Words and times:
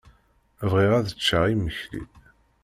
Bɣiɣ 0.71 0.91
ad 0.97 1.07
ččeɣ 1.17 1.43
imekli. 1.53 2.03